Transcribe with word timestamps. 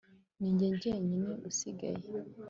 Ni 0.39 0.49
jye 0.57 0.67
jyenyine 0.81 1.31
usigaye 1.49 2.03